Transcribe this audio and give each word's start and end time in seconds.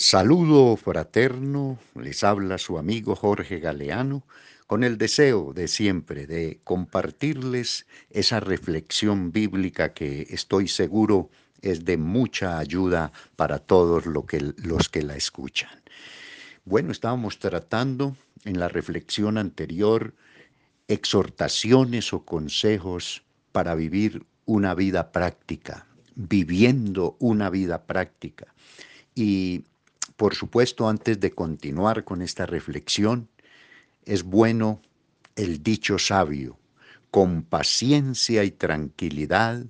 Saludo 0.00 0.76
fraterno, 0.76 1.76
les 1.96 2.22
habla 2.22 2.58
su 2.58 2.78
amigo 2.78 3.16
Jorge 3.16 3.58
Galeano, 3.58 4.22
con 4.68 4.84
el 4.84 4.96
deseo 4.96 5.52
de 5.52 5.66
siempre 5.66 6.28
de 6.28 6.60
compartirles 6.62 7.84
esa 8.08 8.38
reflexión 8.38 9.32
bíblica 9.32 9.94
que 9.94 10.28
estoy 10.30 10.68
seguro 10.68 11.30
es 11.62 11.84
de 11.84 11.96
mucha 11.96 12.60
ayuda 12.60 13.10
para 13.34 13.58
todos 13.58 14.06
los 14.06 14.88
que 14.88 15.02
la 15.02 15.16
escuchan. 15.16 15.82
Bueno, 16.64 16.92
estábamos 16.92 17.40
tratando 17.40 18.16
en 18.44 18.60
la 18.60 18.68
reflexión 18.68 19.36
anterior 19.36 20.14
exhortaciones 20.86 22.12
o 22.12 22.24
consejos 22.24 23.24
para 23.50 23.74
vivir 23.74 24.24
una 24.44 24.76
vida 24.76 25.10
práctica, 25.10 25.88
viviendo 26.14 27.16
una 27.18 27.50
vida 27.50 27.82
práctica. 27.82 28.54
Y 29.16 29.64
por 30.18 30.34
supuesto, 30.34 30.88
antes 30.88 31.20
de 31.20 31.30
continuar 31.30 32.02
con 32.02 32.22
esta 32.22 32.44
reflexión, 32.44 33.28
es 34.04 34.24
bueno 34.24 34.82
el 35.36 35.62
dicho 35.62 35.96
sabio, 35.96 36.58
con 37.12 37.44
paciencia 37.44 38.42
y 38.42 38.50
tranquilidad 38.50 39.64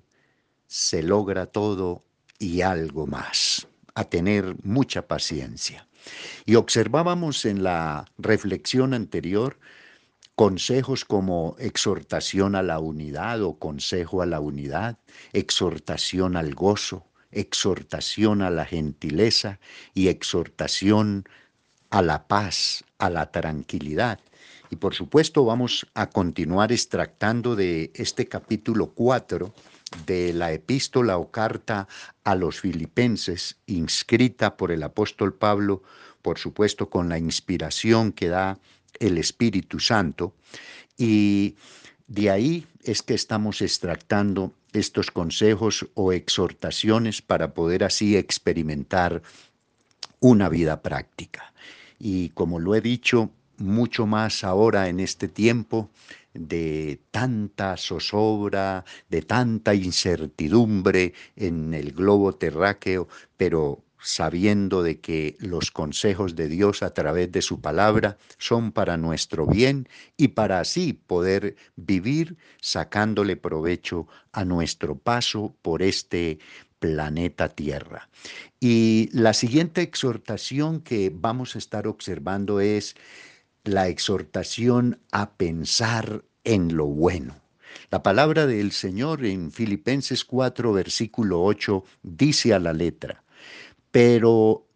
se 0.67 1.03
logra 1.03 1.45
todo 1.45 2.03
y 2.39 2.63
algo 2.63 3.07
más, 3.07 3.69
a 3.95 4.05
tener 4.05 4.57
mucha 4.65 5.07
paciencia. 5.07 5.87
Y 6.47 6.55
observábamos 6.55 7.45
en 7.45 7.63
la 7.63 8.07
reflexión 8.17 8.95
anterior 8.95 9.59
consejos 10.35 11.05
como 11.05 11.57
exhortación 11.59 12.55
a 12.55 12.63
la 12.63 12.79
unidad 12.79 13.43
o 13.43 13.59
consejo 13.59 14.23
a 14.23 14.27
la 14.27 14.41
unidad, 14.41 14.97
exhortación 15.35 16.37
al 16.37 16.55
gozo, 16.55 17.05
exhortación 17.41 18.43
a 18.43 18.51
la 18.51 18.65
gentileza 18.65 19.59
y 19.95 20.09
exhortación 20.09 21.29
a 21.91 22.03
la 22.03 22.27
paz, 22.29 22.85
a 22.99 23.11
la 23.11 23.31
tranquilidad. 23.31 24.21
Y 24.71 24.77
por 24.77 24.95
supuesto 24.95 25.45
vamos 25.45 25.87
a 25.95 26.11
continuar 26.11 26.73
extractando 26.73 27.57
de 27.57 27.91
este 27.95 28.27
capítulo 28.27 28.89
4 28.89 29.55
de 30.05 30.35
la 30.35 30.53
epístola 30.53 31.17
o 31.17 31.31
carta 31.31 31.89
a 32.25 32.35
los 32.35 32.61
filipenses, 32.61 33.57
inscrita 33.67 34.57
por 34.57 34.71
el 34.71 34.83
apóstol 34.83 35.33
Pablo, 35.33 35.83
por 36.21 36.39
supuesto 36.39 36.91
con 36.91 37.09
la 37.09 37.19
inspiración 37.19 38.13
que 38.13 38.29
da 38.29 38.59
el 39.01 39.17
Espíritu 39.17 39.81
Santo 39.81 40.35
y 40.99 41.55
de 42.09 42.31
ahí 42.31 42.67
es 42.83 43.03
que 43.03 43.15
estamos 43.15 43.63
extractando 43.63 44.53
estos 44.73 45.11
consejos 45.11 45.87
o 45.95 46.13
exhortaciones 46.13 47.23
para 47.23 47.55
poder 47.55 47.85
así 47.85 48.17
experimentar 48.17 49.23
una 50.21 50.49
vida 50.49 50.83
práctica. 50.83 51.53
Y 51.99 52.31
como 52.31 52.59
lo 52.59 52.75
he 52.75 52.81
dicho, 52.81 53.31
mucho 53.57 54.07
más 54.07 54.45
ahora 54.45 54.89
en 54.89 55.01
este 55.01 55.29
tiempo 55.29 55.91
de 56.35 57.01
tanta 57.11 57.77
zozobra, 57.77 58.85
de 59.09 59.23
tanta 59.23 59.75
incertidumbre 59.75 61.15
en 61.37 61.75
el 61.75 61.93
globo 61.93 62.35
terráqueo, 62.35 63.09
pero 63.37 63.83
sabiendo 64.01 64.83
de 64.83 65.01
que 65.01 65.37
los 65.41 65.71
consejos 65.71 66.37
de 66.37 66.49
Dios 66.49 66.83
a 66.83 66.95
través 66.95 67.33
de 67.33 67.43
su 67.43 67.61
palabra 67.61 68.19
son 68.39 68.73
para 68.73 68.97
nuestro 68.97 69.47
bien 69.47 69.89
y 70.17 70.29
para 70.29 70.61
así 70.61 70.93
poder 70.93 71.57
vivir 71.77 72.37
sacándole 72.61 73.37
provecho 73.37 74.07
a 74.33 74.45
nuestro 74.45 74.97
paso 74.97 75.55
por 75.63 75.83
este 75.83 76.39
planeta 76.79 77.49
Tierra. 77.49 78.09
Y 78.61 79.09
la 79.13 79.35
siguiente 79.35 79.83
exhortación 79.83 80.81
que 80.81 81.11
vamos 81.13 81.57
a 81.57 81.59
estar 81.59 81.87
observando 81.87 82.61
es 82.61 82.95
la 83.65 83.89
exhortación 83.89 85.01
a 85.13 85.33
pensar 85.33 86.25
en 86.45 86.77
lo 86.77 86.87
bueno. 86.87 87.37
La 87.91 88.03
palabra 88.03 88.47
del 88.47 88.73
Señor 88.73 89.25
en 89.25 89.51
Filipenses 89.51 90.25
4, 90.25 90.73
versículo 90.73 91.43
8, 91.43 91.85
dice 92.03 92.55
a 92.55 92.59
la 92.59 92.73
letra, 92.73 93.23
pero 93.99 94.69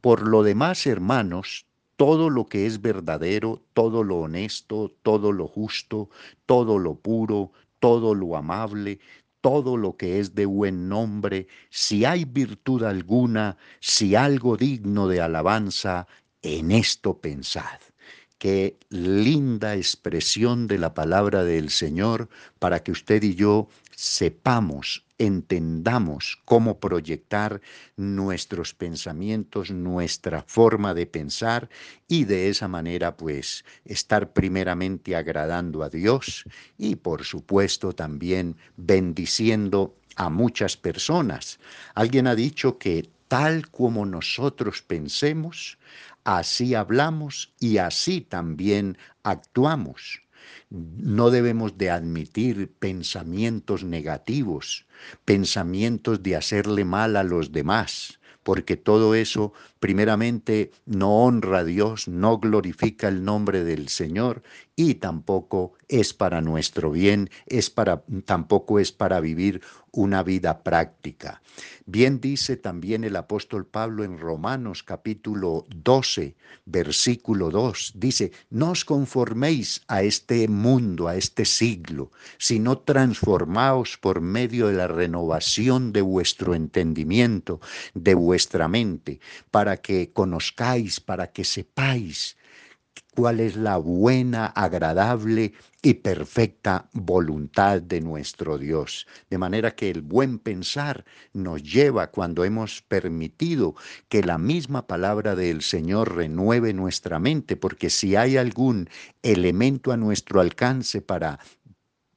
por 0.00 0.26
lo 0.26 0.42
demás, 0.42 0.86
hermanos, 0.86 1.66
todo 1.96 2.30
lo 2.30 2.46
que 2.46 2.64
es 2.64 2.80
verdadero, 2.80 3.60
todo 3.74 4.02
lo 4.02 4.20
honesto, 4.20 4.90
todo 5.02 5.32
lo 5.32 5.46
justo, 5.46 6.08
todo 6.46 6.78
lo 6.78 6.94
puro, 6.94 7.52
todo 7.78 8.14
lo 8.14 8.38
amable, 8.38 9.00
todo 9.42 9.76
lo 9.76 9.98
que 9.98 10.18
es 10.18 10.34
de 10.34 10.46
buen 10.46 10.88
nombre, 10.88 11.46
si 11.68 12.06
hay 12.06 12.24
virtud 12.24 12.84
alguna, 12.84 13.58
si 13.80 14.14
algo 14.14 14.56
digno 14.56 15.08
de 15.08 15.20
alabanza, 15.20 16.06
en 16.40 16.70
esto 16.70 17.20
pensad. 17.20 17.80
Qué 18.38 18.76
linda 18.88 19.74
expresión 19.74 20.68
de 20.68 20.78
la 20.78 20.94
palabra 20.94 21.42
del 21.42 21.70
Señor 21.70 22.28
para 22.60 22.84
que 22.84 22.92
usted 22.92 23.20
y 23.24 23.34
yo 23.34 23.68
sepamos, 23.96 25.04
entendamos 25.18 26.38
cómo 26.44 26.78
proyectar 26.78 27.60
nuestros 27.96 28.74
pensamientos, 28.74 29.72
nuestra 29.72 30.42
forma 30.42 30.94
de 30.94 31.06
pensar 31.06 31.68
y 32.06 32.26
de 32.26 32.48
esa 32.48 32.68
manera 32.68 33.16
pues 33.16 33.64
estar 33.84 34.32
primeramente 34.32 35.16
agradando 35.16 35.82
a 35.82 35.88
Dios 35.88 36.44
y 36.78 36.94
por 36.94 37.24
supuesto 37.24 37.92
también 37.92 38.56
bendiciendo 38.76 39.96
a 40.14 40.30
muchas 40.30 40.76
personas. 40.76 41.58
Alguien 41.96 42.28
ha 42.28 42.36
dicho 42.36 42.78
que 42.78 43.10
tal 43.26 43.68
como 43.68 44.06
nosotros 44.06 44.82
pensemos, 44.82 45.76
así 46.36 46.74
hablamos 46.74 47.54
y 47.58 47.78
así 47.78 48.20
también 48.20 48.98
actuamos. 49.22 50.20
No 50.68 51.30
debemos 51.30 51.78
de 51.78 51.88
admitir 51.88 52.70
pensamientos 52.78 53.82
negativos, 53.82 54.84
pensamientos 55.24 56.22
de 56.22 56.36
hacerle 56.36 56.84
mal 56.84 57.16
a 57.16 57.22
los 57.22 57.50
demás, 57.50 58.20
porque 58.42 58.76
todo 58.76 59.14
eso 59.14 59.54
primeramente 59.80 60.70
no 60.86 61.24
honra 61.24 61.58
a 61.58 61.64
Dios, 61.64 62.08
no 62.08 62.38
glorifica 62.38 63.08
el 63.08 63.24
nombre 63.24 63.64
del 63.64 63.88
Señor 63.88 64.42
y 64.76 64.94
tampoco 64.94 65.74
es 65.88 66.14
para 66.14 66.40
nuestro 66.40 66.90
bien, 66.90 67.30
es 67.46 67.68
para 67.70 68.02
tampoco 68.24 68.78
es 68.78 68.92
para 68.92 69.20
vivir 69.20 69.60
una 69.90 70.22
vida 70.22 70.62
práctica. 70.62 71.42
Bien 71.86 72.20
dice 72.20 72.56
también 72.56 73.02
el 73.02 73.16
apóstol 73.16 73.66
Pablo 73.66 74.04
en 74.04 74.18
Romanos 74.18 74.84
capítulo 74.84 75.66
12, 75.74 76.36
versículo 76.66 77.50
2, 77.50 77.94
dice, 77.96 78.30
no 78.50 78.70
os 78.70 78.84
conforméis 78.84 79.82
a 79.88 80.02
este 80.02 80.46
mundo, 80.46 81.08
a 81.08 81.16
este 81.16 81.44
siglo, 81.44 82.12
sino 82.36 82.78
transformaos 82.78 83.96
por 83.96 84.20
medio 84.20 84.68
de 84.68 84.74
la 84.74 84.86
renovación 84.86 85.92
de 85.92 86.02
vuestro 86.02 86.54
entendimiento, 86.54 87.60
de 87.94 88.14
vuestra 88.14 88.68
mente, 88.68 89.18
para 89.50 89.67
para 89.68 89.82
que 89.82 90.14
conozcáis, 90.14 90.98
para 90.98 91.30
que 91.30 91.44
sepáis 91.44 92.38
cuál 93.14 93.38
es 93.38 93.54
la 93.54 93.76
buena, 93.76 94.46
agradable 94.46 95.52
y 95.82 95.92
perfecta 95.94 96.88
voluntad 96.94 97.82
de 97.82 98.00
nuestro 98.00 98.56
Dios. 98.56 99.06
De 99.28 99.36
manera 99.36 99.74
que 99.74 99.90
el 99.90 100.00
buen 100.00 100.38
pensar 100.38 101.04
nos 101.34 101.62
lleva 101.62 102.10
cuando 102.10 102.44
hemos 102.44 102.80
permitido 102.80 103.74
que 104.08 104.22
la 104.22 104.38
misma 104.38 104.86
palabra 104.86 105.36
del 105.36 105.60
Señor 105.60 106.16
renueve 106.16 106.72
nuestra 106.72 107.18
mente, 107.18 107.56
porque 107.56 107.90
si 107.90 108.16
hay 108.16 108.38
algún 108.38 108.88
elemento 109.22 109.92
a 109.92 109.98
nuestro 109.98 110.40
alcance 110.40 111.02
para 111.02 111.40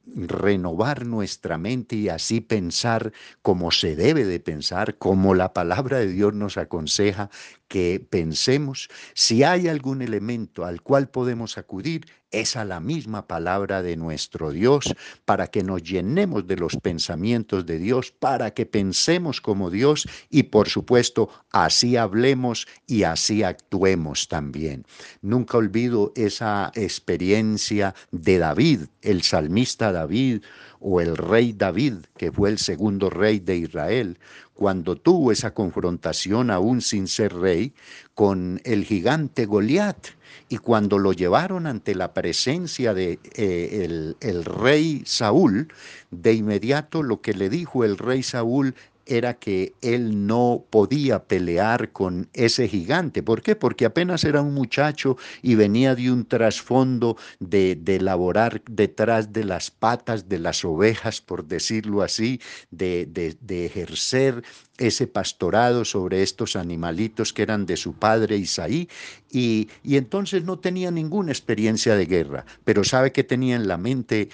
renovar 0.06 1.06
nuestra 1.06 1.58
mente 1.58 1.96
y 1.96 2.08
así 2.08 2.40
pensar 2.40 3.12
como 3.42 3.70
se 3.70 3.96
debe 3.96 4.24
de 4.24 4.40
pensar, 4.40 4.98
como 4.98 5.34
la 5.34 5.52
palabra 5.52 5.98
de 5.98 6.08
Dios 6.08 6.34
nos 6.34 6.56
aconseja 6.56 7.30
que 7.72 8.06
pensemos, 8.06 8.90
si 9.14 9.44
hay 9.44 9.66
algún 9.66 10.02
elemento 10.02 10.66
al 10.66 10.82
cual 10.82 11.08
podemos 11.08 11.56
acudir, 11.56 12.04
es 12.30 12.54
a 12.54 12.66
la 12.66 12.80
misma 12.80 13.26
palabra 13.26 13.82
de 13.82 13.96
nuestro 13.96 14.50
Dios, 14.50 14.94
para 15.24 15.46
que 15.46 15.62
nos 15.62 15.82
llenemos 15.82 16.46
de 16.46 16.56
los 16.56 16.76
pensamientos 16.76 17.64
de 17.64 17.78
Dios, 17.78 18.10
para 18.10 18.52
que 18.52 18.66
pensemos 18.66 19.40
como 19.40 19.70
Dios 19.70 20.06
y 20.28 20.42
por 20.44 20.68
supuesto 20.68 21.30
así 21.50 21.96
hablemos 21.96 22.66
y 22.86 23.04
así 23.04 23.42
actuemos 23.42 24.28
también. 24.28 24.84
Nunca 25.22 25.56
olvido 25.56 26.12
esa 26.14 26.72
experiencia 26.74 27.94
de 28.10 28.36
David, 28.36 28.80
el 29.00 29.22
salmista 29.22 29.92
David 29.92 30.42
o 30.78 31.00
el 31.00 31.16
rey 31.16 31.54
David, 31.54 31.94
que 32.18 32.32
fue 32.32 32.50
el 32.50 32.58
segundo 32.58 33.08
rey 33.08 33.38
de 33.38 33.56
Israel, 33.56 34.18
cuando 34.54 34.96
tuvo 34.96 35.32
esa 35.32 35.54
confrontación 35.54 36.50
aún 36.50 36.80
sin 36.82 37.08
ser 37.08 37.34
rey 37.34 37.72
con 38.14 38.60
el 38.64 38.84
gigante 38.84 39.46
Goliat 39.46 40.08
y 40.48 40.58
cuando 40.58 40.98
lo 40.98 41.12
llevaron 41.12 41.66
ante 41.66 41.94
la 41.94 42.12
presencia 42.12 42.94
de 42.94 43.18
eh, 43.34 44.14
el, 44.20 44.44
rey 44.44 45.02
Saúl, 45.06 45.68
de 46.10 46.34
inmediato 46.34 47.02
lo 47.02 47.20
que 47.20 47.32
le 47.32 47.48
dijo 47.48 47.84
el 47.84 47.98
rey 47.98 48.22
Saúl 48.22 48.74
era 49.06 49.34
que 49.34 49.74
él 49.82 50.26
no 50.26 50.64
podía 50.70 51.24
pelear 51.24 51.92
con 51.92 52.28
ese 52.32 52.68
gigante. 52.68 53.22
¿Por 53.22 53.42
qué? 53.42 53.56
Porque 53.56 53.84
apenas 53.84 54.24
era 54.24 54.42
un 54.42 54.54
muchacho 54.54 55.16
y 55.42 55.54
venía 55.54 55.94
de 55.94 56.10
un 56.10 56.24
trasfondo 56.24 57.16
de, 57.40 57.76
de 57.76 58.00
laborar 58.00 58.62
detrás 58.70 59.32
de 59.32 59.44
las 59.44 59.70
patas 59.70 60.28
de 60.28 60.38
las 60.38 60.64
ovejas, 60.64 61.20
por 61.20 61.44
decirlo 61.44 62.02
así, 62.02 62.40
de, 62.70 63.06
de, 63.06 63.36
de 63.40 63.66
ejercer 63.66 64.42
ese 64.78 65.06
pastorado 65.06 65.84
sobre 65.84 66.22
estos 66.22 66.56
animalitos 66.56 67.32
que 67.32 67.42
eran 67.42 67.66
de 67.66 67.76
su 67.76 67.94
padre 67.94 68.36
Isaí, 68.36 68.88
y, 69.30 69.68
y 69.82 69.96
entonces 69.96 70.44
no 70.44 70.58
tenía 70.58 70.90
ninguna 70.90 71.30
experiencia 71.32 71.94
de 71.94 72.06
guerra, 72.06 72.44
pero 72.64 72.84
sabe 72.84 73.12
que 73.12 73.24
tenía 73.24 73.56
en 73.56 73.68
la 73.68 73.76
mente 73.76 74.28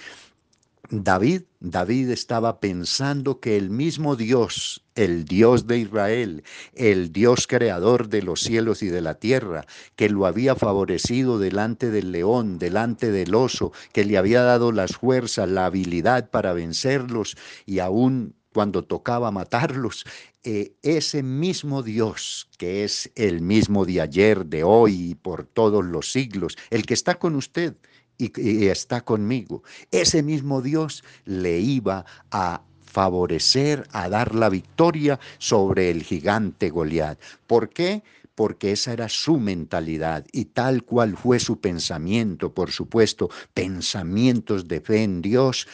David, 0.91 1.43
David 1.59 2.09
estaba 2.09 2.59
pensando 2.59 3.39
que 3.39 3.57
el 3.57 3.69
mismo 3.69 4.15
Dios, 4.15 4.83
el 4.95 5.25
Dios 5.25 5.67
de 5.67 5.77
Israel, 5.79 6.43
el 6.73 7.11
Dios 7.11 7.45
creador 7.47 8.09
de 8.09 8.23
los 8.23 8.41
cielos 8.41 8.81
y 8.81 8.87
de 8.87 9.01
la 9.01 9.15
tierra, 9.15 9.65
que 9.95 10.09
lo 10.09 10.25
había 10.25 10.55
favorecido 10.55 11.37
delante 11.37 11.91
del 11.91 12.11
león, 12.11 12.57
delante 12.57 13.11
del 13.11 13.35
oso, 13.35 13.71
que 13.93 14.03
le 14.03 14.17
había 14.17 14.41
dado 14.41 14.71
las 14.71 14.93
fuerzas, 14.97 15.47
la 15.47 15.67
habilidad 15.67 16.31
para 16.31 16.53
vencerlos 16.53 17.37
y 17.67 17.79
aún 17.79 18.33
cuando 18.51 18.83
tocaba 18.83 19.29
matarlos, 19.29 20.05
eh, 20.43 20.73
ese 20.81 21.21
mismo 21.21 21.83
Dios, 21.83 22.49
que 22.57 22.83
es 22.83 23.11
el 23.15 23.41
mismo 23.41 23.85
de 23.85 24.01
ayer, 24.01 24.45
de 24.45 24.63
hoy 24.63 25.11
y 25.11 25.15
por 25.15 25.45
todos 25.45 25.85
los 25.85 26.11
siglos, 26.11 26.57
el 26.71 26.85
que 26.85 26.95
está 26.95 27.19
con 27.19 27.35
usted, 27.35 27.75
y, 28.19 28.67
está 28.67 29.01
conmigo. 29.01 29.63
Ese 29.89 30.21
mismo 30.21 30.61
Dios 30.61 31.03
le 31.25 31.59
iba 31.59 32.05
a 32.29 32.61
favorecer, 32.83 33.87
a 33.91 34.09
dar 34.09 34.35
la 34.35 34.49
victoria 34.49 35.19
sobre 35.37 35.89
el 35.89 36.03
gigante 36.03 36.69
Goliat. 36.69 37.19
¿Por 37.47 37.69
qué? 37.69 38.03
Porque 38.35 38.71
esa 38.71 38.93
era 38.93 39.09
su 39.09 39.37
mentalidad 39.37 40.25
y 40.31 40.45
tal 40.45 40.83
cual 40.83 41.17
fue 41.17 41.39
su 41.39 41.59
pensamiento, 41.59 42.53
por 42.53 42.71
supuesto, 42.71 43.29
pensamientos 43.53 44.67
de 44.67 44.81
fe 44.81 45.03
en 45.03 45.21
Dios, 45.21 45.67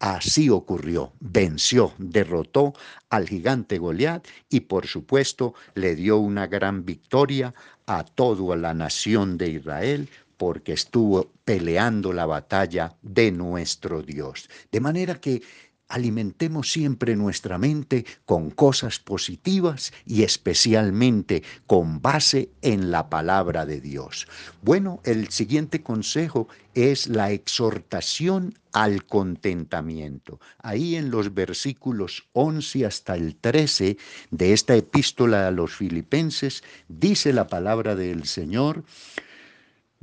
Así 0.00 0.50
ocurrió, 0.50 1.14
venció, 1.20 1.94
derrotó 1.96 2.74
al 3.08 3.26
gigante 3.26 3.78
Goliat 3.78 4.26
y 4.50 4.60
por 4.60 4.86
supuesto 4.86 5.54
le 5.74 5.94
dio 5.94 6.18
una 6.18 6.46
gran 6.46 6.84
victoria 6.84 7.54
a 7.86 8.04
toda 8.04 8.54
la 8.56 8.74
nación 8.74 9.38
de 9.38 9.48
Israel 9.48 10.10
porque 10.36 10.72
estuvo 10.72 11.32
peleando 11.44 12.12
la 12.12 12.26
batalla 12.26 12.96
de 13.02 13.30
nuestro 13.32 14.02
Dios. 14.02 14.48
De 14.70 14.80
manera 14.80 15.20
que 15.20 15.42
alimentemos 15.88 16.72
siempre 16.72 17.14
nuestra 17.14 17.58
mente 17.58 18.04
con 18.24 18.50
cosas 18.50 18.98
positivas 18.98 19.92
y 20.06 20.22
especialmente 20.22 21.42
con 21.66 22.00
base 22.00 22.50
en 22.62 22.90
la 22.90 23.10
palabra 23.10 23.66
de 23.66 23.80
Dios. 23.80 24.26
Bueno, 24.62 25.00
el 25.04 25.28
siguiente 25.28 25.82
consejo 25.82 26.48
es 26.74 27.06
la 27.06 27.30
exhortación 27.30 28.54
al 28.72 29.04
contentamiento. 29.04 30.40
Ahí 30.58 30.96
en 30.96 31.10
los 31.10 31.32
versículos 31.32 32.28
11 32.32 32.86
hasta 32.86 33.14
el 33.14 33.36
13 33.36 33.96
de 34.30 34.52
esta 34.52 34.74
epístola 34.74 35.46
a 35.46 35.52
los 35.52 35.76
filipenses 35.76 36.64
dice 36.88 37.32
la 37.32 37.46
palabra 37.46 37.94
del 37.94 38.24
Señor, 38.24 38.84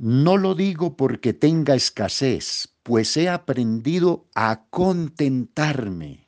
no 0.02 0.36
lo 0.36 0.56
digo 0.56 0.96
porque 0.96 1.32
tenga 1.32 1.76
escasez, 1.76 2.74
pues 2.82 3.16
he 3.16 3.28
aprendido 3.28 4.26
a 4.34 4.64
contentarme, 4.68 6.26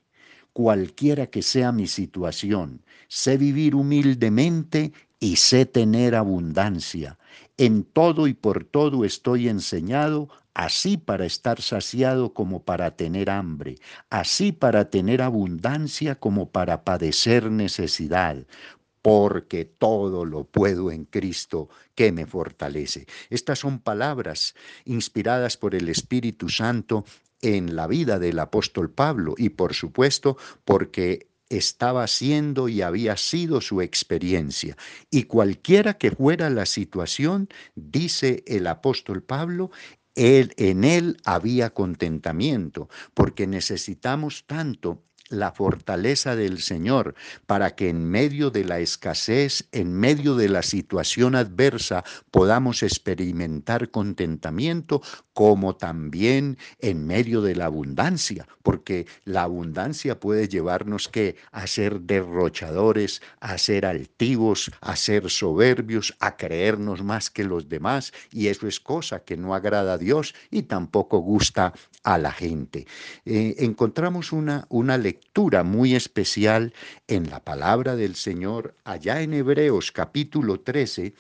cualquiera 0.53 1.27
que 1.27 1.43
sea 1.43 1.73
mi 1.73 1.89
situación. 1.89 2.83
Sé 3.09 3.37
vivir 3.37 3.75
humildemente 3.75 4.93
y 5.19 5.35
sé 5.35 5.67
tener 5.67 6.15
abundancia. 6.15 7.19
En 7.57 7.83
todo 7.83 8.29
y 8.29 8.35
por 8.35 8.63
todo 8.63 9.05
estoy 9.05 9.49
enseñado, 9.49 10.29
así 10.55 10.97
para 10.97 11.27
estar 11.27 11.61
saciado 11.61 12.33
como 12.33 12.63
para 12.63 12.93
tener 12.93 13.29
hambre, 13.29 13.75
así 14.09 14.53
para 14.53 14.89
tener 14.89 15.21
abundancia 15.21 16.15
como 16.15 16.49
para 16.49 16.85
padecer 16.85 17.51
necesidad 17.51 18.37
porque 19.05 19.67
todo 19.67 20.25
lo 20.25 20.45
puedo 20.45 20.91
en 20.91 21.05
Cristo 21.05 21.69
que 21.95 22.11
me 22.11 22.25
fortalece. 22.25 23.05
Estas 23.29 23.59
son 23.59 23.81
palabras 23.81 24.55
inspiradas 24.87 25.59
por 25.59 25.75
el 25.75 25.91
Espíritu 25.91 26.49
Santo 26.49 27.05
en 27.43 27.77
la 27.77 27.87
vida 27.87 28.19
del 28.19 28.39
apóstol 28.39 28.91
Pablo 28.91 29.35
y 29.37 29.51
por 29.51 29.75
supuesto 29.75 30.39
porque 30.65 31.29
estaba 31.51 32.07
siendo 32.07 32.67
y 32.67 32.81
había 32.81 33.19
sido 33.19 33.61
su 33.61 33.83
experiencia. 33.83 34.75
Y 35.11 35.25
cualquiera 35.25 35.99
que 35.99 36.11
fuera 36.11 36.49
la 36.49 36.65
situación, 36.65 37.51
dice 37.75 38.43
el 38.47 38.67
apóstol 38.67 39.23
Pablo, 39.23 39.71
él, 40.15 40.55
en 40.57 40.83
él 40.83 41.19
había 41.27 41.75
contentamiento, 41.75 42.89
porque 43.13 43.47
necesitamos 43.47 44.45
tanto 44.47 45.03
la 45.29 45.53
fortaleza 45.53 46.37
del 46.37 46.61
Señor 46.61 47.15
para 47.47 47.75
que 47.75 47.89
en 47.89 48.05
medio 48.05 48.51
de 48.51 48.65
la 48.65 48.81
escasez, 48.81 49.67
en 49.73 49.93
medio 49.93 50.37
de 50.37 50.49
la 50.49 50.63
situación 50.63 51.35
adversa, 51.35 52.05
podamos 52.31 52.83
experimentar 52.83 53.91
contentamiento, 53.91 55.03
como 55.33 55.75
también 55.77 56.59
en 56.79 57.07
medio 57.07 57.43
de 57.43 57.57
la 57.57 57.67
abundancia, 57.67 58.47
porque 58.63 59.07
la 59.25 59.43
abundancia 59.43 60.21
puede 60.21 60.49
llevarnos 60.49 61.09
que 61.09 61.37
a 61.51 61.67
ser 61.67 62.01
derrochadores, 62.03 63.21
a 63.41 63.59
ser 63.59 63.87
altivos, 63.87 64.71
a 64.81 64.95
ser 64.95 65.31
soberbios, 65.31 66.15
a 66.21 66.37
creernos 66.37 67.03
más 67.03 67.31
que 67.31 67.45
los 67.45 67.69
demás, 67.69 68.13
y 68.31 68.49
eso 68.49 68.69
es 68.69 68.79
cosa 68.79 69.25
que 69.25 69.37
no 69.37 69.55
agrada 69.55 69.95
a 69.95 69.99
Dios 69.99 70.35
y 70.51 70.63
tampoco 70.63 71.19
gusta 71.19 71.73
a 72.05 72.19
la 72.19 72.31
gente. 72.31 72.87
Eh, 73.25 73.57
encontramos 73.59 74.33
una, 74.33 74.67
una 74.69 74.99
muy 75.63 75.95
especial 75.95 76.73
en 77.09 77.31
la 77.31 77.41
palabra 77.41 77.97
del 77.97 78.15
Señor 78.15 78.75
allá 78.85 79.23
en 79.23 79.35
Hebreos 79.35 79.93
capítulo 79.93 80.61
13 80.61 81.15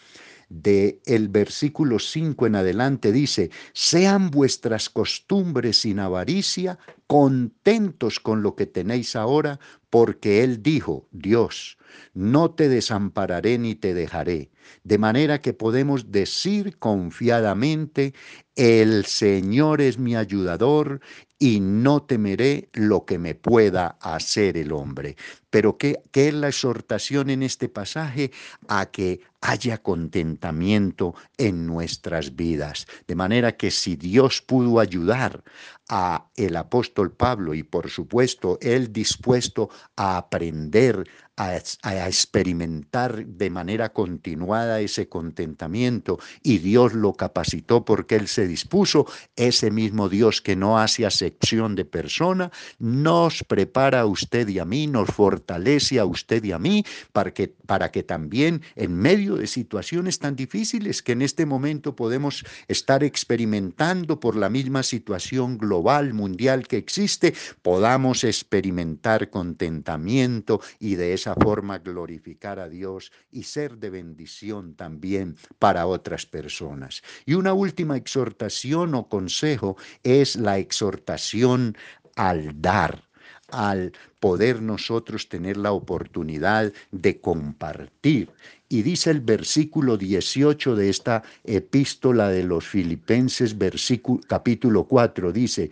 de 0.48 1.00
el 1.06 1.28
versículo 1.28 1.98
5 1.98 2.46
en 2.46 2.54
adelante 2.56 3.12
dice, 3.12 3.50
sean 3.72 4.30
vuestras 4.30 4.88
costumbres 4.88 5.80
sin 5.80 5.98
avaricia, 5.98 6.78
contentos 7.14 8.18
con 8.18 8.42
lo 8.42 8.56
que 8.56 8.66
tenéis 8.66 9.14
ahora, 9.14 9.60
porque 9.88 10.42
Él 10.42 10.64
dijo, 10.64 11.06
Dios, 11.12 11.78
no 12.12 12.50
te 12.50 12.68
desampararé 12.68 13.56
ni 13.56 13.76
te 13.76 13.94
dejaré. 13.94 14.50
De 14.82 14.98
manera 14.98 15.40
que 15.40 15.52
podemos 15.52 16.10
decir 16.10 16.76
confiadamente, 16.78 18.14
el 18.56 19.04
Señor 19.04 19.80
es 19.80 19.96
mi 19.96 20.16
ayudador 20.16 21.00
y 21.38 21.60
no 21.60 22.02
temeré 22.02 22.68
lo 22.72 23.04
que 23.04 23.18
me 23.18 23.34
pueda 23.34 23.98
hacer 24.00 24.56
el 24.56 24.72
hombre. 24.72 25.16
Pero 25.50 25.76
¿qué, 25.76 26.00
¿qué, 26.10 26.28
es 26.28 26.34
la 26.34 26.48
exhortación 26.48 27.30
en 27.30 27.42
este 27.42 27.68
pasaje? 27.68 28.32
A 28.66 28.86
que 28.86 29.20
haya 29.40 29.82
contentamiento 29.82 31.14
en 31.36 31.66
nuestras 31.66 32.34
vidas. 32.34 32.86
De 33.06 33.14
manera 33.14 33.56
que 33.56 33.70
si 33.70 33.96
Dios 33.96 34.40
pudo 34.40 34.80
ayudar 34.80 35.44
a 35.88 36.30
el 36.36 36.56
apóstol 36.56 37.03
Pablo 37.12 37.54
y 37.54 37.62
por 37.62 37.90
supuesto 37.90 38.58
él 38.60 38.92
dispuesto 38.92 39.70
a 39.96 40.16
aprender 40.16 41.04
a, 41.36 41.56
experimentar 42.06 43.26
de 43.26 43.50
manera 43.50 43.92
continuada 43.92 44.80
ese 44.80 45.08
contentamiento 45.08 46.18
y 46.42 46.58
Dios 46.58 46.94
lo 46.94 47.14
capacitó 47.14 47.84
porque 47.84 48.16
Él 48.16 48.28
se 48.28 48.46
dispuso, 48.46 49.06
ese 49.36 49.70
mismo 49.70 50.08
Dios 50.08 50.40
que 50.40 50.54
no 50.54 50.78
hace 50.78 51.06
acepción 51.06 51.74
de 51.74 51.84
persona, 51.84 52.52
nos 52.78 53.42
prepara 53.42 54.00
a 54.00 54.06
usted 54.06 54.48
y 54.48 54.58
a 54.58 54.64
mí, 54.64 54.86
nos 54.86 55.08
fortalece 55.08 55.98
a 55.98 56.04
usted 56.04 56.44
y 56.44 56.52
a 56.52 56.58
mí 56.58 56.84
para 57.12 57.32
que, 57.32 57.48
para 57.48 57.90
que 57.90 58.02
también 58.02 58.62
en 58.76 58.96
medio 58.96 59.36
de 59.36 59.46
situaciones 59.46 60.18
tan 60.18 60.36
difíciles 60.36 61.02
que 61.02 61.12
en 61.12 61.22
este 61.22 61.46
momento 61.46 61.96
podemos 61.96 62.44
estar 62.68 63.02
experimentando 63.02 64.20
por 64.20 64.36
la 64.36 64.48
misma 64.48 64.82
situación 64.82 65.58
global, 65.58 66.14
mundial 66.14 66.68
que 66.68 66.76
existe, 66.76 67.34
podamos 67.62 68.22
experimentar 68.22 69.30
contentamiento 69.30 70.60
y 70.78 70.94
de 70.94 71.14
esa 71.14 71.23
forma 71.32 71.78
glorificar 71.78 72.58
a 72.58 72.68
Dios 72.68 73.10
y 73.30 73.44
ser 73.44 73.78
de 73.78 73.88
bendición 73.88 74.74
también 74.74 75.36
para 75.58 75.86
otras 75.86 76.26
personas. 76.26 77.02
Y 77.24 77.32
una 77.32 77.54
última 77.54 77.96
exhortación 77.96 78.94
o 78.94 79.08
consejo 79.08 79.78
es 80.02 80.36
la 80.36 80.58
exhortación 80.58 81.78
al 82.16 82.60
dar 82.60 83.04
al 83.50 83.92
poder 84.20 84.62
nosotros 84.62 85.28
tener 85.28 85.56
la 85.56 85.72
oportunidad 85.72 86.72
de 86.90 87.20
compartir. 87.20 88.30
Y 88.68 88.82
dice 88.82 89.10
el 89.10 89.20
versículo 89.20 89.96
18 89.96 90.74
de 90.74 90.88
esta 90.88 91.22
epístola 91.44 92.28
de 92.28 92.42
los 92.42 92.66
Filipenses, 92.66 93.56
versículo, 93.56 94.20
capítulo 94.26 94.84
4, 94.84 95.32
dice, 95.32 95.70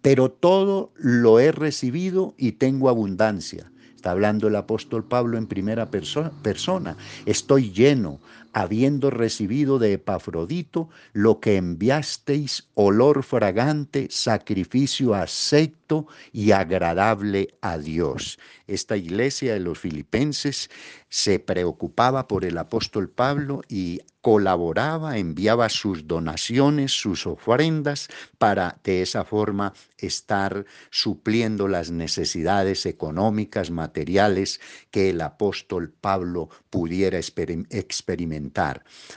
pero 0.00 0.30
todo 0.30 0.92
lo 0.96 1.38
he 1.38 1.52
recibido 1.52 2.34
y 2.36 2.52
tengo 2.52 2.88
abundancia 2.88 3.70
Está 4.02 4.10
hablando 4.10 4.48
el 4.48 4.56
apóstol 4.56 5.04
Pablo 5.04 5.38
en 5.38 5.46
primera 5.46 5.88
persona. 5.88 6.96
Estoy 7.24 7.70
lleno, 7.70 8.18
habiendo 8.52 9.10
recibido 9.10 9.78
de 9.78 9.94
Epafrodito 9.94 10.88
lo 11.12 11.40
que 11.40 11.56
enviasteis, 11.56 12.68
olor 12.74 13.22
fragante, 13.22 14.08
sacrificio 14.10 15.14
acepto 15.14 16.06
y 16.32 16.52
agradable 16.52 17.54
a 17.60 17.78
Dios. 17.78 18.38
Esta 18.66 18.96
iglesia 18.96 19.54
de 19.54 19.60
los 19.60 19.78
filipenses 19.78 20.70
se 21.08 21.38
preocupaba 21.38 22.26
por 22.26 22.44
el 22.44 22.56
apóstol 22.56 23.10
Pablo 23.10 23.62
y 23.68 24.00
colaboraba, 24.22 25.18
enviaba 25.18 25.68
sus 25.68 26.06
donaciones, 26.06 26.92
sus 26.92 27.26
ofrendas, 27.26 28.08
para 28.38 28.78
de 28.84 29.02
esa 29.02 29.24
forma 29.24 29.74
estar 29.98 30.64
supliendo 30.90 31.68
las 31.68 31.90
necesidades 31.90 32.86
económicas, 32.86 33.70
materiales 33.70 34.60
que 34.90 35.10
el 35.10 35.20
apóstol 35.20 35.90
Pablo 35.90 36.48
pudiera 36.70 37.18
experimentar. 37.18 38.41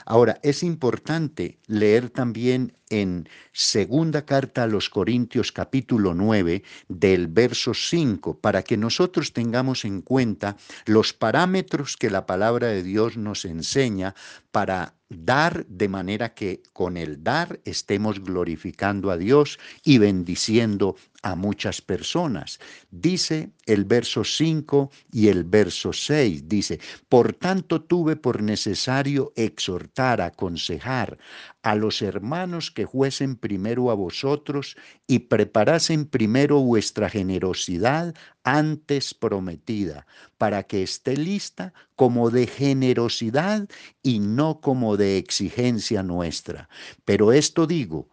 Ahora, 0.04 0.38
es 0.42 0.62
importante 0.62 1.58
leer 1.66 2.10
también 2.10 2.76
en 2.88 3.28
segunda 3.52 4.24
carta 4.24 4.62
a 4.62 4.66
los 4.66 4.88
Corintios 4.90 5.50
capítulo 5.50 6.14
9 6.14 6.62
del 6.88 7.26
verso 7.26 7.74
5 7.74 8.38
para 8.38 8.62
que 8.62 8.76
nosotros 8.76 9.32
tengamos 9.32 9.84
en 9.84 10.02
cuenta 10.02 10.56
los 10.84 11.12
parámetros 11.12 11.96
que 11.96 12.10
la 12.10 12.26
palabra 12.26 12.68
de 12.68 12.82
Dios 12.82 13.16
nos 13.16 13.44
enseña 13.44 14.14
para 14.52 14.94
dar 15.08 15.66
de 15.66 15.88
manera 15.88 16.34
que 16.34 16.62
con 16.72 16.96
el 16.96 17.22
dar 17.22 17.60
estemos 17.64 18.20
glorificando 18.20 19.10
a 19.10 19.16
Dios 19.16 19.58
y 19.84 19.98
bendiciendo 19.98 20.96
a 21.26 21.34
muchas 21.34 21.82
personas. 21.82 22.60
Dice 22.92 23.50
el 23.66 23.84
verso 23.84 24.22
5 24.22 24.92
y 25.10 25.26
el 25.26 25.42
verso 25.42 25.92
6, 25.92 26.48
dice, 26.48 26.78
por 27.08 27.32
tanto 27.32 27.82
tuve 27.82 28.14
por 28.14 28.44
necesario 28.44 29.32
exhortar, 29.34 30.20
aconsejar 30.20 31.18
a 31.62 31.74
los 31.74 32.00
hermanos 32.00 32.70
que 32.70 32.86
fuesen 32.86 33.34
primero 33.34 33.90
a 33.90 33.94
vosotros 33.94 34.76
y 35.08 35.18
preparasen 35.18 36.06
primero 36.06 36.60
vuestra 36.60 37.10
generosidad 37.10 38.14
antes 38.44 39.12
prometida, 39.12 40.06
para 40.38 40.62
que 40.62 40.84
esté 40.84 41.16
lista 41.16 41.74
como 41.96 42.30
de 42.30 42.46
generosidad 42.46 43.68
y 44.00 44.20
no 44.20 44.60
como 44.60 44.96
de 44.96 45.18
exigencia 45.18 46.04
nuestra. 46.04 46.68
Pero 47.04 47.32
esto 47.32 47.66
digo, 47.66 48.10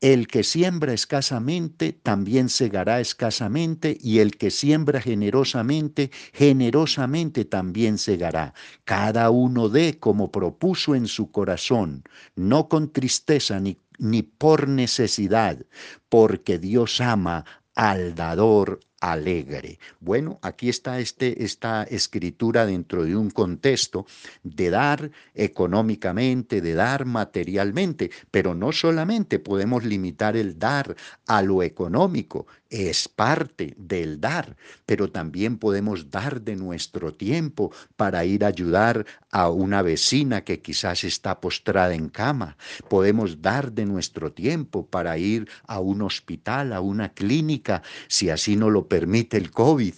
el 0.00 0.28
que 0.28 0.44
siembra 0.44 0.92
escasamente 0.94 1.92
también 1.92 2.48
segará 2.48 3.00
escasamente, 3.00 3.98
y 4.00 4.20
el 4.20 4.36
que 4.36 4.50
siembra 4.50 5.00
generosamente, 5.00 6.10
generosamente 6.32 7.44
también 7.44 7.98
segará. 7.98 8.54
Cada 8.84 9.30
uno 9.30 9.68
dé 9.68 9.98
como 9.98 10.32
propuso 10.32 10.94
en 10.94 11.06
su 11.06 11.30
corazón, 11.30 12.02
no 12.34 12.68
con 12.68 12.92
tristeza 12.92 13.60
ni, 13.60 13.76
ni 13.98 14.22
por 14.22 14.68
necesidad, 14.68 15.58
porque 16.08 16.58
Dios 16.58 17.00
ama 17.00 17.44
al 17.74 18.14
dador 18.14 18.80
alegre. 19.00 19.78
Bueno, 19.98 20.38
aquí 20.42 20.68
está 20.68 21.00
este, 21.00 21.42
esta 21.42 21.84
escritura 21.84 22.66
dentro 22.66 23.04
de 23.04 23.16
un 23.16 23.30
contexto 23.30 24.06
de 24.42 24.70
dar 24.70 25.10
económicamente, 25.34 26.60
de 26.60 26.74
dar 26.74 27.06
materialmente, 27.06 28.10
pero 28.30 28.54
no 28.54 28.72
solamente 28.72 29.38
podemos 29.38 29.84
limitar 29.84 30.36
el 30.36 30.58
dar 30.58 30.94
a 31.26 31.42
lo 31.42 31.62
económico, 31.62 32.46
es 32.70 33.08
parte 33.08 33.74
del 33.76 34.20
dar, 34.20 34.56
pero 34.86 35.10
también 35.10 35.58
podemos 35.58 36.10
dar 36.10 36.40
de 36.40 36.54
nuestro 36.54 37.12
tiempo 37.12 37.72
para 37.96 38.24
ir 38.24 38.44
a 38.44 38.48
ayudar 38.48 39.04
a 39.30 39.50
una 39.50 39.82
vecina 39.82 40.42
que 40.42 40.60
quizás 40.60 41.02
está 41.02 41.40
postrada 41.40 41.94
en 41.94 42.08
cama. 42.08 42.56
Podemos 42.88 43.42
dar 43.42 43.72
de 43.72 43.86
nuestro 43.86 44.32
tiempo 44.32 44.86
para 44.86 45.18
ir 45.18 45.48
a 45.66 45.80
un 45.80 46.02
hospital, 46.02 46.72
a 46.72 46.80
una 46.80 47.12
clínica, 47.12 47.82
si 48.06 48.30
así 48.30 48.54
no 48.54 48.70
lo 48.70 48.86
permite 48.86 49.36
el 49.36 49.50
COVID, 49.50 49.94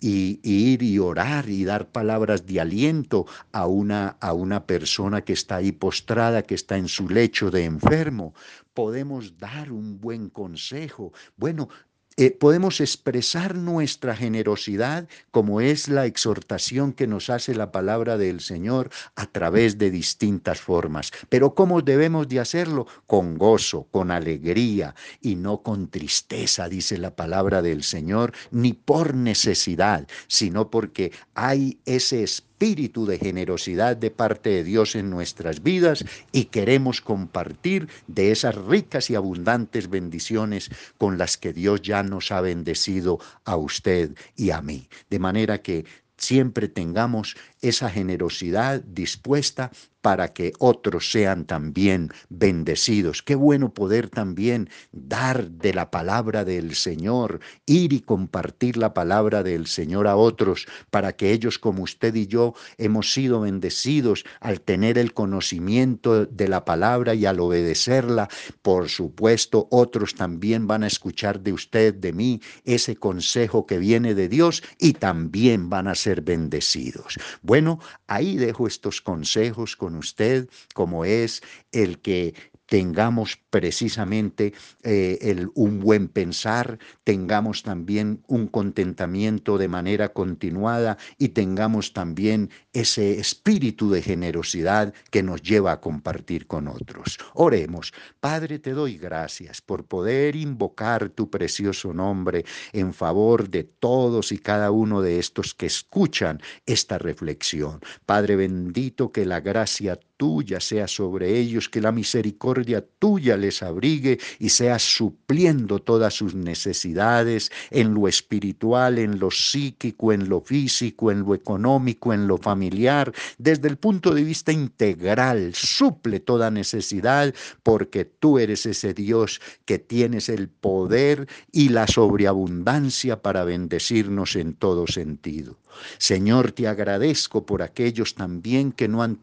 y, 0.00 0.40
ir 0.42 0.82
y 0.82 0.98
orar 0.98 1.48
y 1.48 1.64
dar 1.64 1.88
palabras 1.88 2.44
de 2.44 2.60
aliento 2.60 3.26
a 3.52 3.66
una, 3.66 4.16
a 4.20 4.32
una 4.32 4.66
persona 4.66 5.22
que 5.22 5.32
está 5.32 5.56
ahí 5.56 5.70
postrada, 5.70 6.42
que 6.42 6.56
está 6.56 6.76
en 6.76 6.88
su 6.88 7.08
lecho 7.08 7.50
de 7.50 7.64
enfermo 7.64 8.34
podemos 8.74 9.38
dar 9.38 9.72
un 9.72 9.98
buen 9.98 10.28
consejo. 10.28 11.14
Bueno, 11.38 11.70
eh, 12.18 12.30
podemos 12.30 12.80
expresar 12.80 13.54
nuestra 13.54 14.16
generosidad 14.16 15.06
como 15.30 15.60
es 15.60 15.88
la 15.88 16.06
exhortación 16.06 16.94
que 16.94 17.06
nos 17.06 17.28
hace 17.28 17.54
la 17.54 17.72
palabra 17.72 18.16
del 18.16 18.40
Señor 18.40 18.88
a 19.16 19.26
través 19.26 19.76
de 19.76 19.90
distintas 19.90 20.60
formas. 20.60 21.12
Pero 21.28 21.54
¿cómo 21.54 21.82
debemos 21.82 22.26
de 22.28 22.40
hacerlo? 22.40 22.86
Con 23.06 23.36
gozo, 23.36 23.86
con 23.90 24.10
alegría 24.10 24.94
y 25.20 25.36
no 25.36 25.62
con 25.62 25.88
tristeza, 25.88 26.70
dice 26.70 26.96
la 26.96 27.14
palabra 27.14 27.60
del 27.60 27.82
Señor, 27.82 28.32
ni 28.50 28.72
por 28.72 29.14
necesidad, 29.14 30.08
sino 30.26 30.70
porque 30.70 31.12
hay 31.34 31.80
ese 31.84 32.22
espíritu 32.22 32.55
espíritu 32.56 33.04
de 33.04 33.18
generosidad 33.18 33.98
de 33.98 34.10
parte 34.10 34.48
de 34.48 34.64
Dios 34.64 34.94
en 34.96 35.10
nuestras 35.10 35.62
vidas 35.62 36.06
y 36.32 36.46
queremos 36.46 37.02
compartir 37.02 37.86
de 38.06 38.30
esas 38.30 38.54
ricas 38.54 39.10
y 39.10 39.14
abundantes 39.14 39.90
bendiciones 39.90 40.70
con 40.96 41.18
las 41.18 41.36
que 41.36 41.52
Dios 41.52 41.82
ya 41.82 42.02
nos 42.02 42.32
ha 42.32 42.40
bendecido 42.40 43.18
a 43.44 43.56
usted 43.56 44.16
y 44.36 44.52
a 44.52 44.62
mí. 44.62 44.88
De 45.10 45.18
manera 45.18 45.60
que 45.60 45.84
siempre 46.16 46.68
tengamos 46.68 47.36
esa 47.60 47.90
generosidad 47.90 48.80
dispuesta 48.80 49.70
para 50.06 50.28
que 50.28 50.52
otros 50.60 51.10
sean 51.10 51.46
también 51.46 52.12
bendecidos. 52.28 53.24
Qué 53.24 53.34
bueno 53.34 53.74
poder 53.74 54.08
también 54.08 54.70
dar 54.92 55.50
de 55.50 55.74
la 55.74 55.90
palabra 55.90 56.44
del 56.44 56.76
Señor, 56.76 57.40
ir 57.66 57.92
y 57.92 58.02
compartir 58.02 58.76
la 58.76 58.94
palabra 58.94 59.42
del 59.42 59.66
Señor 59.66 60.06
a 60.06 60.14
otros, 60.14 60.68
para 60.92 61.16
que 61.16 61.32
ellos 61.32 61.58
como 61.58 61.82
usted 61.82 62.14
y 62.14 62.28
yo 62.28 62.54
hemos 62.78 63.12
sido 63.12 63.40
bendecidos 63.40 64.24
al 64.38 64.60
tener 64.60 64.96
el 64.96 65.12
conocimiento 65.12 66.24
de 66.24 66.46
la 66.46 66.64
palabra 66.64 67.16
y 67.16 67.26
al 67.26 67.40
obedecerla. 67.40 68.28
Por 68.62 68.88
supuesto, 68.88 69.66
otros 69.72 70.14
también 70.14 70.68
van 70.68 70.84
a 70.84 70.86
escuchar 70.86 71.40
de 71.40 71.52
usted, 71.52 71.92
de 71.92 72.12
mí, 72.12 72.40
ese 72.64 72.94
consejo 72.94 73.66
que 73.66 73.78
viene 73.78 74.14
de 74.14 74.28
Dios 74.28 74.62
y 74.78 74.92
también 74.92 75.68
van 75.68 75.88
a 75.88 75.96
ser 75.96 76.20
bendecidos. 76.20 77.18
Bueno, 77.42 77.80
ahí 78.06 78.36
dejo 78.36 78.68
estos 78.68 79.00
consejos 79.00 79.74
con 79.74 79.95
usted, 79.96 80.48
como 80.74 81.04
es 81.04 81.42
el 81.72 82.00
que 82.00 82.34
tengamos 82.66 83.38
precisamente 83.50 84.52
eh, 84.82 85.18
el, 85.22 85.50
un 85.54 85.80
buen 85.80 86.08
pensar, 86.08 86.78
tengamos 87.04 87.62
también 87.62 88.22
un 88.26 88.48
contentamiento 88.48 89.58
de 89.58 89.68
manera 89.68 90.10
continuada 90.10 90.98
y 91.18 91.28
tengamos 91.28 91.92
también 91.92 92.50
ese 92.72 93.18
espíritu 93.18 93.90
de 93.90 94.02
generosidad 94.02 94.92
que 95.10 95.22
nos 95.22 95.42
lleva 95.42 95.72
a 95.72 95.80
compartir 95.80 96.46
con 96.46 96.68
otros. 96.68 97.18
Oremos. 97.34 97.92
Padre, 98.20 98.58
te 98.58 98.72
doy 98.72 98.98
gracias 98.98 99.60
por 99.60 99.84
poder 99.84 100.36
invocar 100.36 101.08
tu 101.10 101.30
precioso 101.30 101.94
nombre 101.94 102.44
en 102.72 102.92
favor 102.92 103.48
de 103.48 103.64
todos 103.64 104.32
y 104.32 104.38
cada 104.38 104.70
uno 104.70 105.02
de 105.02 105.18
estos 105.18 105.54
que 105.54 105.66
escuchan 105.66 106.40
esta 106.66 106.98
reflexión. 106.98 107.80
Padre 108.04 108.36
bendito, 108.36 109.12
que 109.12 109.24
la 109.24 109.40
gracia 109.40 109.98
tuya 110.16 110.60
sea 110.60 110.88
sobre 110.88 111.38
ellos, 111.38 111.68
que 111.68 111.80
la 111.80 111.92
misericordia 111.92 112.84
tuya 112.98 113.36
les 113.36 113.62
abrigue 113.62 114.18
y 114.38 114.48
sea 114.48 114.78
supliendo 114.78 115.80
todas 115.80 116.14
sus 116.14 116.34
necesidades 116.34 117.50
en 117.70 117.94
lo 117.94 118.08
espiritual, 118.08 118.98
en 118.98 119.18
lo 119.18 119.30
psíquico, 119.30 120.12
en 120.12 120.28
lo 120.28 120.40
físico, 120.40 121.10
en 121.10 121.20
lo 121.20 121.34
económico, 121.34 122.12
en 122.12 122.26
lo 122.26 122.38
familiar, 122.38 123.12
desde 123.38 123.68
el 123.68 123.76
punto 123.76 124.14
de 124.14 124.24
vista 124.24 124.52
integral, 124.52 125.52
suple 125.54 126.20
toda 126.20 126.50
necesidad 126.50 127.34
porque 127.62 128.04
tú 128.04 128.38
eres 128.38 128.66
ese 128.66 128.94
Dios 128.94 129.40
que 129.64 129.78
tienes 129.78 130.28
el 130.28 130.48
poder 130.48 131.28
y 131.52 131.68
la 131.68 131.86
sobreabundancia 131.86 133.22
para 133.22 133.44
bendecirnos 133.44 134.36
en 134.36 134.54
todo 134.54 134.86
sentido. 134.86 135.58
Señor, 135.98 136.52
te 136.52 136.68
agradezco 136.68 137.44
por 137.44 137.62
aquellos 137.62 138.14
también 138.14 138.72
que 138.72 138.88
no 138.88 139.02
han, 139.02 139.18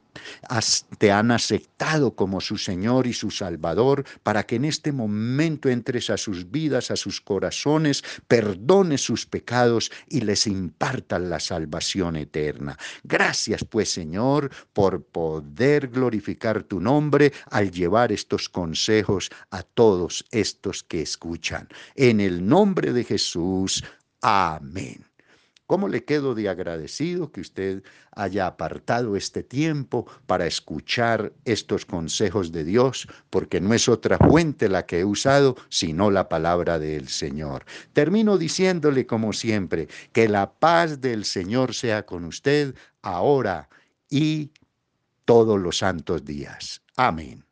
te 0.98 1.12
han 1.12 1.31
aceptado 1.31 2.15
como 2.15 2.41
su 2.41 2.57
Señor 2.57 3.07
y 3.07 3.13
su 3.13 3.31
Salvador, 3.31 4.03
para 4.24 4.43
que 4.43 4.55
en 4.55 4.65
este 4.65 4.91
momento 4.91 5.69
entres 5.69 6.10
a 6.10 6.17
sus 6.17 6.51
vidas, 6.51 6.91
a 6.91 6.95
sus 6.95 7.22
corazones, 7.22 8.03
perdones 8.27 9.01
sus 9.01 9.25
pecados 9.25 9.91
y 10.07 10.22
les 10.22 10.48
impartas 10.48 11.22
la 11.22 11.39
salvación 11.39 12.15
eterna. 12.15 12.77
Gracias 13.03 13.63
pues, 13.63 13.91
Señor, 13.91 14.50
por 14.74 15.03
poder 15.03 15.88
glorificar 15.88 16.63
tu 16.63 16.79
nombre 16.79 17.33
al 17.50 17.72
llevar 17.72 18.12
estos 18.12 18.50
consejos 18.50 19.29
a 19.51 19.63
todos 19.63 20.25
estos 20.31 20.83
que 20.83 21.01
escuchan. 21.01 21.67
En 21.95 22.19
el 22.19 22.45
nombre 22.45 22.93
de 22.93 23.03
Jesús. 23.03 23.83
Amén. 24.22 25.12
¿Cómo 25.74 25.88
le 25.88 26.06
quedo 26.06 26.36
de 26.36 26.50
agradecido 26.50 27.32
que 27.32 27.42
usted 27.42 27.82
haya 28.12 28.46
apartado 28.46 29.15
este 29.15 29.42
tiempo 29.42 30.06
para 30.27 30.46
escuchar 30.46 31.34
estos 31.46 31.84
consejos 31.88 32.51
de 32.51 32.63
Dios? 32.63 33.08
Porque 33.32 33.60
no 33.60 33.74
es 33.74 33.89
otra 33.89 34.20
fuente 34.20 34.70
la 34.70 34.86
que 34.86 35.00
he 35.00 35.03
usado, 35.03 35.56
sino 35.70 36.12
la 36.12 36.30
palabra 36.30 36.77
del 36.77 37.08
Señor. 37.08 37.65
Termino 37.92 38.38
diciéndole, 38.38 39.08
como 39.08 39.34
siempre, 39.34 39.88
que 40.12 40.30
la 40.30 40.53
paz 40.53 41.01
del 41.01 41.25
Señor 41.25 41.74
sea 41.74 42.06
con 42.06 42.25
usted 42.25 42.75
ahora 43.01 43.68
y 44.12 44.51
todos 45.25 45.60
los 45.60 45.80
santos 45.80 46.24
días. 46.24 46.84
Amén. 46.98 47.44